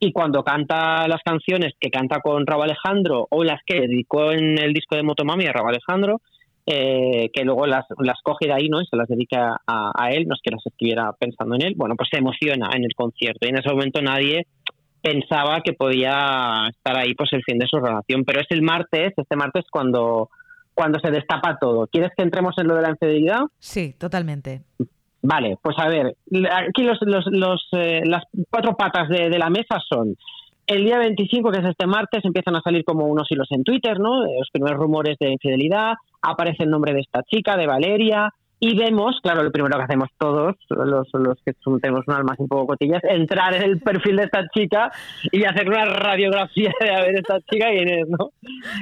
y 0.00 0.12
cuando 0.12 0.42
canta 0.42 1.06
las 1.06 1.20
canciones 1.22 1.74
que 1.78 1.90
canta 1.90 2.20
con 2.20 2.46
Raúl 2.46 2.64
Alejandro 2.64 3.26
o 3.28 3.44
las 3.44 3.60
que 3.66 3.82
dedicó 3.82 4.32
en 4.32 4.58
el 4.58 4.72
disco 4.72 4.96
de 4.96 5.02
Motomami 5.02 5.44
a 5.44 5.52
Raúl 5.52 5.68
Alejandro, 5.68 6.22
eh, 6.64 7.28
que 7.34 7.44
luego 7.44 7.66
las, 7.66 7.84
las 7.98 8.20
coge 8.22 8.46
de 8.46 8.54
ahí 8.54 8.68
¿no? 8.70 8.80
y 8.80 8.86
se 8.86 8.96
las 8.96 9.08
dedica 9.08 9.56
a, 9.66 9.92
a, 9.94 10.10
él, 10.12 10.26
no 10.26 10.34
es 10.34 10.40
que 10.42 10.50
las 10.50 10.64
estuviera 10.64 11.12
pensando 11.12 11.56
en 11.56 11.62
él, 11.62 11.74
bueno, 11.76 11.94
pues 11.94 12.08
se 12.10 12.18
emociona 12.18 12.70
en 12.74 12.84
el 12.84 12.94
concierto 12.94 13.46
y 13.46 13.50
en 13.50 13.58
ese 13.58 13.68
momento 13.68 14.00
nadie 14.00 14.46
pensaba 15.02 15.60
que 15.60 15.72
podía 15.72 16.68
estar 16.70 16.96
ahí 16.96 17.14
pues 17.14 17.32
el 17.32 17.42
fin 17.42 17.58
de 17.58 17.66
su 17.66 17.78
relación. 17.78 18.24
Pero 18.24 18.40
es 18.40 18.46
el 18.50 18.62
martes, 18.62 19.12
este 19.16 19.36
martes 19.36 19.64
cuando, 19.70 20.30
cuando 20.74 20.98
se 21.00 21.10
destapa 21.10 21.58
todo. 21.60 21.86
¿Quieres 21.88 22.12
que 22.16 22.22
entremos 22.22 22.56
en 22.58 22.68
lo 22.68 22.76
de 22.76 22.82
la 22.82 22.90
infidelidad? 22.90 23.40
Sí, 23.58 23.94
totalmente. 23.98 24.62
Vale, 25.22 25.56
pues 25.62 25.76
a 25.78 25.88
ver, 25.88 26.16
aquí 26.50 26.82
los, 26.82 26.98
los, 27.02 27.24
los 27.26 27.68
eh, 27.72 28.02
las 28.04 28.24
cuatro 28.50 28.76
patas 28.76 29.08
de, 29.08 29.30
de, 29.30 29.38
la 29.38 29.50
mesa 29.50 29.78
son 29.88 30.16
el 30.66 30.84
día 30.84 30.98
25, 30.98 31.50
que 31.50 31.60
es 31.60 31.64
este 31.66 31.86
martes, 31.86 32.24
empiezan 32.24 32.56
a 32.56 32.60
salir 32.60 32.84
como 32.84 33.06
unos 33.06 33.30
hilos 33.30 33.46
en 33.50 33.62
Twitter, 33.62 34.00
¿no? 34.00 34.24
Los 34.24 34.50
primeros 34.52 34.78
rumores 34.80 35.16
de 35.20 35.30
infidelidad, 35.30 35.94
aparece 36.22 36.64
el 36.64 36.70
nombre 36.70 36.92
de 36.92 37.00
esta 37.00 37.22
chica, 37.22 37.56
de 37.56 37.66
Valeria, 37.66 38.32
y 38.64 38.76
vemos, 38.76 39.18
claro, 39.24 39.42
lo 39.42 39.50
primero 39.50 39.76
que 39.76 39.82
hacemos 39.82 40.08
todos, 40.16 40.54
los, 40.68 41.08
los 41.14 41.36
que 41.44 41.52
tenemos 41.80 42.06
un 42.06 42.14
alma 42.14 42.36
un 42.38 42.46
poco 42.46 42.68
cotillas, 42.68 43.02
entrar 43.02 43.52
en 43.56 43.62
el 43.62 43.80
perfil 43.80 44.14
de 44.14 44.22
esta 44.22 44.46
chica 44.54 44.92
y 45.32 45.42
hacer 45.42 45.68
una 45.68 45.84
radiografía 45.84 46.70
de 46.80 46.90
a 46.90 47.00
ver 47.00 47.16
esta 47.16 47.40
chica 47.40 47.70
quién 47.70 47.88
es, 47.88 48.08
¿no? 48.08 48.30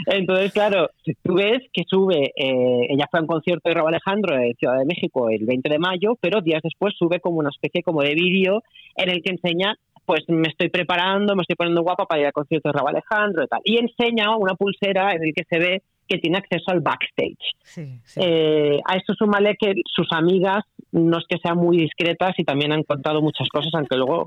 Entonces, 0.05 0.53
claro, 0.53 0.91
tú 1.23 1.33
ves 1.33 1.63
que 1.73 1.85
sube, 1.89 2.31
eh, 2.37 2.89
ella 2.91 3.07
fue 3.11 3.21
a 3.21 3.23
un 3.23 3.27
concierto 3.27 3.71
de 3.71 3.75
Raúl 3.75 3.89
Alejandro 3.89 4.37
en 4.37 4.53
Ciudad 4.53 4.77
de 4.77 4.85
México 4.85 5.31
el 5.31 5.47
20 5.47 5.71
de 5.71 5.79
mayo, 5.79 6.15
pero 6.21 6.43
días 6.43 6.61
después 6.63 6.93
sube 6.99 7.21
como 7.21 7.39
una 7.39 7.49
especie 7.49 7.83
como 7.83 8.03
de 8.03 8.15
vídeo 8.15 8.63
en 8.97 9.09
el 9.09 9.23
que 9.23 9.31
enseña 9.31 9.77
pues 10.05 10.25
me 10.29 10.49
estoy 10.49 10.69
preparando, 10.69 11.37
me 11.37 11.43
estoy 11.43 11.57
poniendo 11.57 11.83
guapa 11.83 12.05
para 12.05 12.21
ir 12.21 12.27
al 12.27 12.33
concierto 12.33 12.69
de 12.69 12.73
Raúl 12.73 12.91
Alejandro 12.91 13.45
y 13.45 13.47
tal. 13.47 13.61
Y 13.65 13.79
enseña 13.79 14.37
una 14.37 14.55
pulsera 14.57 15.13
en 15.13 15.23
el 15.23 15.33
que 15.33 15.45
se 15.49 15.59
ve 15.59 15.83
que 16.11 16.19
tiene 16.19 16.38
acceso 16.38 16.73
al 16.73 16.81
backstage. 16.81 17.95
Eh, 18.17 18.81
a 18.85 18.97
esto 18.97 19.14
súmale 19.14 19.57
que 19.57 19.75
sus 19.87 20.09
amigas 20.11 20.64
no 20.90 21.19
es 21.19 21.25
que 21.29 21.38
sean 21.38 21.57
muy 21.57 21.79
discretas 21.79 22.33
y 22.37 22.45
también 22.45 22.73
han 22.73 22.83
contado 22.83 23.23
muchas 23.23 23.49
cosas, 23.49 23.71
aunque 23.75 23.97
luego 23.97 24.26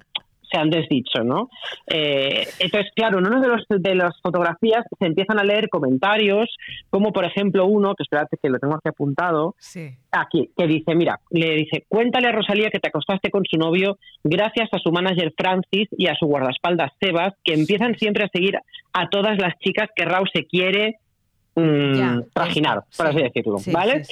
se 0.50 0.58
han 0.60 0.70
desdicho, 0.70 1.24
¿no? 1.24 1.50
Eh, 1.88 2.48
entonces, 2.60 2.92
claro, 2.96 3.20
en 3.20 3.28
una 3.28 3.42
de, 3.42 3.48
los, 3.48 3.66
de 3.68 3.96
las 3.96 4.22
fotografías 4.22 4.86
se 4.98 5.06
empiezan 5.08 5.40
a 5.40 5.44
leer 5.44 5.68
comentarios, 5.68 6.56
como 6.90 7.12
por 7.12 7.26
ejemplo 7.26 7.66
uno, 7.66 7.96
que 7.96 8.04
espérate 8.04 8.38
que 8.42 8.50
lo 8.50 8.60
tengo 8.60 8.76
aquí 8.76 8.88
apuntado, 8.88 9.56
aquí, 10.12 10.52
que 10.56 10.68
dice, 10.68 10.96
mira, 10.96 11.20
le 11.32 11.56
dice, 11.56 11.86
cuéntale 11.90 12.28
a 12.28 12.32
Rosalía 12.32 12.70
que 12.70 12.80
te 12.80 12.90
acostaste 12.90 13.32
con 13.32 13.44
su 13.46 13.58
novio 13.58 13.98
gracias 14.24 14.70
a 14.72 14.78
su 14.78 14.92
manager 14.92 15.34
Francis 15.36 15.90
y 15.98 16.08
a 16.08 16.16
su 16.16 16.28
guardaespaldas 16.28 16.92
Sebas, 17.02 17.34
que 17.44 17.56
empiezan 17.56 17.98
siempre 17.98 18.24
a 18.24 18.30
seguir 18.32 18.58
a 18.94 19.10
todas 19.10 19.38
las 19.40 19.58
chicas 19.60 19.90
que 19.96 20.06
Raúl 20.06 20.30
se 20.34 20.46
quiere 20.46 21.00
mmm, 21.56 22.22
por 22.98 23.08
así 23.08 23.22
decirlo, 23.22 23.58
¿vale? 23.72 24.04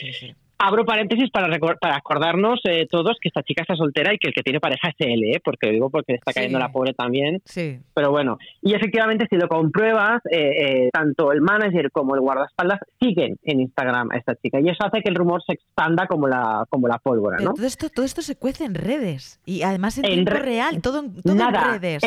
Abro 0.63 0.85
paréntesis 0.85 1.31
para, 1.31 1.47
para 1.79 1.95
acordarnos 1.95 2.59
eh, 2.65 2.85
todos 2.87 3.17
que 3.19 3.29
esta 3.29 3.41
chica 3.41 3.63
está 3.63 3.75
soltera 3.75 4.13
y 4.13 4.19
que 4.19 4.27
el 4.27 4.33
que 4.33 4.43
tiene 4.43 4.59
pareja 4.59 4.89
es 4.89 4.95
él, 4.99 5.23
¿eh? 5.23 5.41
porque 5.43 5.71
digo 5.71 5.89
porque 5.89 6.13
está 6.13 6.33
cayendo 6.33 6.59
la 6.59 6.71
pobre 6.71 6.93
también. 6.93 7.41
Sí. 7.45 7.79
Pero 7.95 8.11
bueno, 8.11 8.37
y 8.61 8.75
efectivamente 8.75 9.25
si 9.27 9.37
lo 9.37 9.47
compruebas, 9.47 10.21
eh, 10.29 10.51
eh, 10.85 10.89
tanto 10.93 11.31
el 11.31 11.41
manager 11.41 11.89
como 11.91 12.13
el 12.13 12.21
guardaespaldas 12.21 12.79
siguen 12.99 13.37
en 13.41 13.61
Instagram 13.61 14.11
a 14.11 14.17
esta 14.17 14.35
chica 14.35 14.59
y 14.61 14.69
eso 14.69 14.85
hace 14.85 15.01
que 15.01 15.09
el 15.09 15.15
rumor 15.15 15.41
se 15.43 15.53
expanda 15.53 16.05
como 16.05 16.27
la, 16.27 16.67
como 16.69 16.87
la 16.87 16.99
pólvora. 16.99 17.39
¿no? 17.39 17.53
todo, 17.53 17.65
esto, 17.65 17.89
todo 17.89 18.05
esto 18.05 18.21
se 18.21 18.35
cuece 18.35 18.63
en 18.63 18.75
redes 18.75 19.39
y 19.47 19.63
además 19.63 19.97
en, 19.97 20.03
tiempo 20.03 20.31
real, 20.31 20.79
todo, 20.79 21.05
todo 21.23 21.33
nada, 21.33 21.73
en 21.73 21.81
redes. 21.81 22.03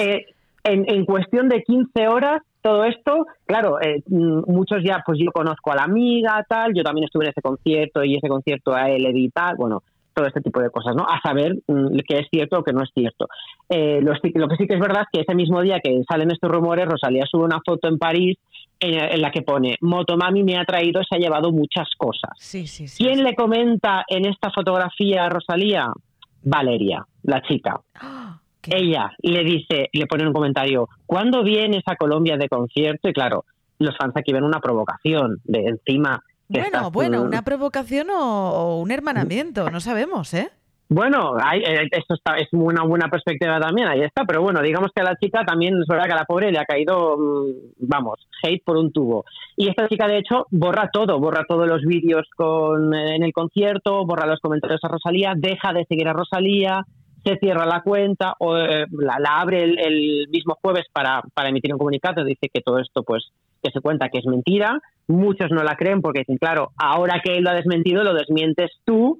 En, 0.62 0.84
en, 0.88 1.04
cuestión 1.04 1.48
de 1.48 1.62
15 1.64 2.06
horas 2.06 2.40
todo 2.64 2.82
esto, 2.84 3.26
claro, 3.44 3.78
eh, 3.82 4.02
mm, 4.08 4.50
muchos 4.50 4.82
ya, 4.82 5.02
pues 5.04 5.18
yo 5.22 5.30
conozco 5.32 5.70
a 5.70 5.76
la 5.76 5.82
amiga, 5.82 6.42
tal, 6.48 6.72
yo 6.74 6.82
también 6.82 7.04
estuve 7.04 7.26
en 7.26 7.30
ese 7.32 7.42
concierto 7.42 8.02
y 8.02 8.16
ese 8.16 8.26
concierto 8.26 8.74
a 8.74 8.88
él 8.88 9.04
edita, 9.04 9.52
bueno, 9.54 9.82
todo 10.14 10.26
este 10.26 10.40
tipo 10.40 10.62
de 10.62 10.70
cosas, 10.70 10.96
¿no? 10.96 11.04
A 11.04 11.20
saber 11.22 11.56
mm, 11.66 11.98
qué 12.08 12.20
es 12.20 12.28
cierto 12.30 12.60
o 12.60 12.62
qué 12.64 12.72
no 12.72 12.82
es 12.82 12.88
cierto. 12.94 13.28
Eh, 13.68 14.00
lo, 14.00 14.12
lo, 14.12 14.48
que 14.48 14.56
sí 14.56 14.66
que 14.66 14.76
es 14.76 14.80
verdad 14.80 15.02
es 15.02 15.08
que 15.12 15.20
ese 15.20 15.34
mismo 15.34 15.60
día 15.60 15.78
que 15.84 16.00
salen 16.08 16.30
estos 16.30 16.50
rumores, 16.50 16.86
Rosalía 16.86 17.26
sube 17.30 17.44
una 17.44 17.60
foto 17.62 17.86
en 17.86 17.98
París 17.98 18.38
en, 18.80 19.20
la 19.20 19.30
que 19.30 19.42
pone 19.42 19.76
Motomami 19.82 20.42
me 20.42 20.56
ha 20.56 20.64
traído, 20.64 21.02
se 21.04 21.16
ha 21.16 21.18
llevado 21.18 21.52
muchas 21.52 21.88
cosas. 21.98 22.30
Sí, 22.38 22.66
sí, 22.66 22.88
sí, 22.88 23.04
¿Quién 23.04 23.22
le 23.24 23.34
comenta 23.34 24.04
en 24.08 24.24
esta 24.24 24.50
fotografía 24.50 25.26
a 25.26 25.28
Rosalía? 25.28 25.92
Valeria, 26.42 27.04
la 27.24 27.42
chica. 27.42 27.78
¡Ah! 28.00 28.38
Ella 28.66 29.12
le 29.22 29.44
dice, 29.44 29.88
le 29.92 30.06
pone 30.06 30.26
un 30.26 30.32
comentario, 30.32 30.88
¿cuándo 31.06 31.42
vienes 31.42 31.82
a 31.86 31.96
Colombia 31.96 32.36
de 32.36 32.48
concierto? 32.48 33.08
Y 33.08 33.12
claro, 33.12 33.44
los 33.78 33.96
fans 33.96 34.16
aquí 34.16 34.32
ven 34.32 34.44
una 34.44 34.60
provocación 34.60 35.40
de 35.44 35.66
encima. 35.66 36.22
Bueno, 36.48 36.90
bueno, 36.90 37.22
una 37.22 37.42
provocación 37.42 38.08
o, 38.10 38.78
un 38.80 38.90
hermanamiento, 38.90 39.70
no 39.70 39.80
sabemos, 39.80 40.34
¿eh? 40.34 40.50
Bueno, 40.86 41.34
hay, 41.42 41.60
eh, 41.60 41.88
esto 41.90 42.14
está, 42.14 42.36
es 42.36 42.48
una 42.52 42.84
buena 42.84 43.08
perspectiva 43.08 43.58
también, 43.58 43.88
ahí 43.88 44.02
está, 44.02 44.24
pero 44.26 44.42
bueno, 44.42 44.60
digamos 44.60 44.90
que 44.94 45.00
a 45.00 45.04
la 45.04 45.16
chica 45.16 45.42
también 45.44 45.74
es 45.80 45.86
verdad 45.88 46.04
que 46.04 46.12
a 46.12 46.16
la 46.16 46.26
pobre 46.26 46.52
le 46.52 46.58
ha 46.58 46.66
caído, 46.66 47.16
mm, 47.16 47.86
vamos, 47.88 48.20
hate 48.42 48.62
por 48.62 48.76
un 48.76 48.92
tubo. 48.92 49.24
Y 49.56 49.68
esta 49.68 49.88
chica, 49.88 50.06
de 50.06 50.18
hecho, 50.18 50.46
borra 50.50 50.90
todo, 50.92 51.18
borra 51.18 51.46
todos 51.48 51.66
los 51.66 51.82
vídeos 51.82 52.28
con, 52.36 52.94
en 52.94 53.22
el 53.22 53.32
concierto, 53.32 54.04
borra 54.04 54.26
los 54.26 54.40
comentarios 54.40 54.80
a 54.84 54.88
Rosalía, 54.88 55.32
deja 55.34 55.72
de 55.72 55.86
seguir 55.86 56.06
a 56.06 56.12
Rosalía, 56.12 56.84
se 57.24 57.36
cierra 57.38 57.66
la 57.66 57.82
cuenta 57.82 58.34
o 58.38 58.56
eh, 58.56 58.86
la, 58.90 59.16
abre 59.38 59.64
el, 59.64 60.28
mismo 60.28 60.58
jueves 60.60 60.84
para, 60.92 61.22
para 61.32 61.48
emitir 61.48 61.72
un 61.72 61.78
comunicado, 61.78 62.24
dice 62.24 62.50
que 62.52 62.60
todo 62.60 62.78
esto 62.78 63.02
pues 63.02 63.30
que 63.62 63.70
se 63.70 63.80
cuenta 63.80 64.10
que 64.10 64.18
es 64.18 64.26
mentira, 64.26 64.78
muchos 65.06 65.50
no 65.50 65.62
la 65.62 65.76
creen 65.76 66.02
porque 66.02 66.20
dicen, 66.20 66.36
claro, 66.36 66.72
ahora 66.76 67.22
que 67.24 67.38
él 67.38 67.44
lo 67.44 67.50
ha 67.50 67.54
desmentido, 67.54 68.04
lo 68.04 68.12
desmientes 68.12 68.70
tú, 68.84 69.18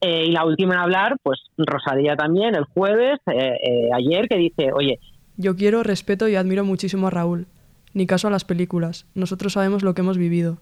eh, 0.00 0.26
y 0.28 0.30
la 0.30 0.46
última 0.46 0.74
en 0.74 0.80
hablar, 0.80 1.16
pues 1.22 1.40
Rosadía 1.58 2.14
también, 2.16 2.54
el 2.54 2.64
jueves, 2.64 3.18
eh, 3.26 3.90
ayer, 3.92 4.28
que 4.28 4.36
dice, 4.36 4.72
oye... 4.72 4.98
Yo 5.36 5.56
quiero, 5.56 5.82
respeto 5.82 6.28
y 6.28 6.36
admiro 6.36 6.64
muchísimo 6.64 7.08
a 7.08 7.10
Raúl. 7.10 7.46
Ni 7.92 8.06
caso 8.06 8.28
a 8.28 8.30
las 8.30 8.44
películas. 8.44 9.06
Nosotros 9.14 9.54
sabemos 9.54 9.82
lo 9.82 9.94
que 9.94 10.02
hemos 10.02 10.16
vivido. 10.16 10.58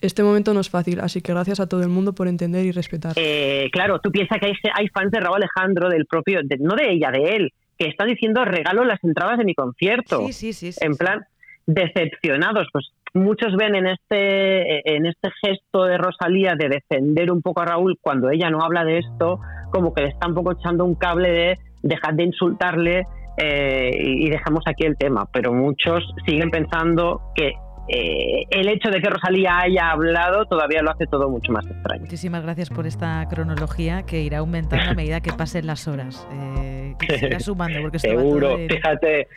Este 0.00 0.22
momento 0.22 0.52
no 0.52 0.60
es 0.60 0.68
fácil, 0.68 1.00
así 1.00 1.22
que 1.22 1.32
gracias 1.32 1.60
a 1.60 1.68
todo 1.68 1.82
el 1.82 1.88
mundo 1.88 2.14
por 2.14 2.28
entender 2.28 2.66
y 2.66 2.72
respetar. 2.72 3.12
Eh, 3.16 3.68
claro, 3.72 3.98
tú 3.98 4.10
piensas 4.10 4.38
que 4.38 4.46
hay, 4.46 4.52
hay, 4.74 4.88
fans 4.88 5.10
de 5.10 5.20
Raúl 5.20 5.36
Alejandro, 5.36 5.88
del 5.88 6.06
propio, 6.06 6.40
no 6.60 6.74
de 6.74 6.92
ella, 6.92 7.10
de 7.10 7.36
él, 7.36 7.52
que 7.78 7.88
están 7.88 8.08
diciendo 8.08 8.44
regalo 8.44 8.84
las 8.84 9.02
entradas 9.02 9.38
de 9.38 9.44
mi 9.44 9.54
concierto. 9.54 10.26
Sí, 10.26 10.52
sí, 10.52 10.72
sí. 10.72 10.84
en 10.84 10.96
plan, 10.96 11.24
decepcionados. 11.66 12.68
Pues 12.72 12.92
muchos 13.14 13.56
ven 13.56 13.74
en 13.74 13.86
este, 13.86 14.96
en 14.96 15.06
este 15.06 15.30
gesto 15.42 15.84
de 15.84 15.98
Rosalía 15.98 16.54
de 16.54 16.68
defender 16.68 17.30
un 17.32 17.42
poco 17.42 17.62
a 17.62 17.66
Raúl 17.66 17.98
cuando 18.00 18.30
ella 18.30 18.50
no 18.50 18.62
habla 18.62 18.84
de 18.84 18.98
esto, 18.98 19.40
como 19.70 19.94
que 19.94 20.02
le 20.02 20.08
está 20.08 20.28
un 20.28 20.34
poco 20.34 20.52
echando 20.52 20.84
un 20.84 20.94
cable 20.94 21.30
de 21.30 21.58
dejar 21.82 22.14
de 22.14 22.24
insultarle 22.24 23.06
eh, 23.38 23.90
y 23.94 24.28
dejamos 24.30 24.62
aquí 24.66 24.84
el 24.84 24.96
tema. 24.96 25.28
Pero 25.32 25.52
muchos 25.52 26.04
siguen 26.26 26.50
pensando 26.50 27.20
que 27.34 27.52
eh, 27.88 28.46
el 28.50 28.68
hecho 28.68 28.90
de 28.90 29.00
que 29.00 29.08
Rosalía 29.08 29.58
haya 29.58 29.90
hablado 29.90 30.46
todavía 30.46 30.82
lo 30.82 30.90
hace 30.90 31.06
todo 31.06 31.28
mucho 31.28 31.52
más 31.52 31.66
extraño. 31.66 32.02
Muchísimas 32.02 32.42
gracias 32.42 32.70
por 32.70 32.86
esta 32.86 33.26
cronología 33.28 34.02
que 34.02 34.22
irá 34.22 34.38
aumentando 34.38 34.90
a 34.90 34.94
medida 34.94 35.20
que 35.20 35.32
pasen 35.32 35.66
las 35.66 35.86
horas. 35.86 36.26
Eh, 36.32 36.94
que 36.98 37.18
se 37.18 37.26
irá 37.26 37.40
sumando 37.40 37.80
porque 37.80 37.98
Seguro, 37.98 38.56
fíjate, 38.68 39.28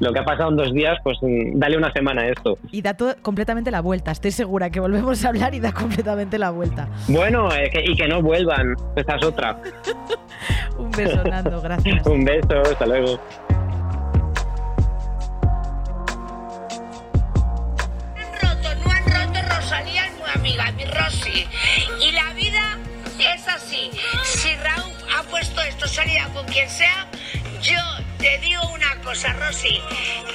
lo 0.00 0.12
que 0.12 0.18
ha 0.20 0.24
pasado 0.24 0.50
en 0.50 0.56
dos 0.56 0.72
días, 0.72 0.96
pues 1.02 1.18
mm, 1.20 1.58
dale 1.58 1.76
una 1.76 1.92
semana 1.92 2.22
a 2.22 2.28
esto. 2.28 2.58
Y 2.70 2.82
da 2.82 2.96
completamente 3.20 3.70
la 3.70 3.80
vuelta, 3.80 4.10
estoy 4.10 4.30
segura 4.30 4.70
que 4.70 4.80
volvemos 4.80 5.24
a 5.24 5.28
hablar 5.28 5.54
y 5.54 5.60
da 5.60 5.72
completamente 5.72 6.38
la 6.38 6.50
vuelta. 6.50 6.88
Bueno, 7.08 7.48
eh, 7.54 7.70
y 7.84 7.96
que 7.96 8.08
no 8.08 8.22
vuelvan, 8.22 8.74
esa 8.96 9.16
es 9.16 9.24
otra. 9.24 9.60
Un 10.78 10.90
beso, 10.92 11.22
Nando, 11.24 11.60
gracias. 11.60 12.06
Un 12.06 12.24
beso, 12.24 12.60
hasta 12.62 12.86
luego. 12.86 13.20
Ha 25.58 25.64
puesto 25.64 25.84
esto 25.84 25.88
salida 25.88 26.28
con 26.32 26.46
quien 26.46 26.68
sea, 26.68 27.06
yo 27.62 27.80
te 28.18 28.38
digo 28.38 28.62
una 28.72 29.00
cosa, 29.02 29.32
Rosy, 29.34 29.80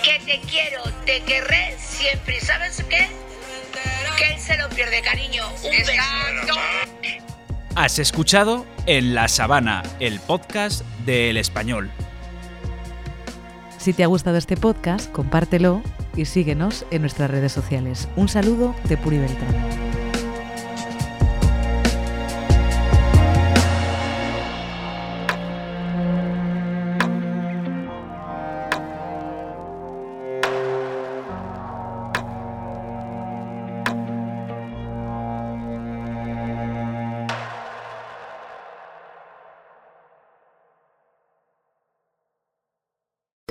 que 0.03 0.19
te 0.25 0.39
quiero, 0.47 0.83
te 1.05 1.21
querré 1.21 1.75
siempre. 1.79 2.37
¿Y 2.37 2.41
sabes 2.41 2.83
qué? 2.89 3.07
Que 4.17 4.33
él 4.33 4.39
se 4.39 4.57
lo 4.57 4.69
pierde, 4.69 5.01
cariño. 5.01 5.43
Un 5.63 5.71
beso. 5.71 5.91
Has 7.75 7.97
escuchado 7.97 8.67
En 8.85 9.15
la 9.15 9.27
Sabana, 9.27 9.81
el 9.99 10.19
podcast 10.19 10.85
de 11.05 11.29
El 11.29 11.37
Español. 11.37 11.89
Si 13.77 13.93
te 13.93 14.03
ha 14.03 14.07
gustado 14.07 14.37
este 14.37 14.55
podcast, 14.55 15.11
compártelo 15.11 15.81
y 16.15 16.25
síguenos 16.25 16.85
en 16.91 17.01
nuestras 17.01 17.31
redes 17.31 17.51
sociales. 17.51 18.07
Un 18.15 18.29
saludo 18.29 18.75
de 18.85 18.97
Puri 18.97 19.17
Beltrán. 19.17 19.82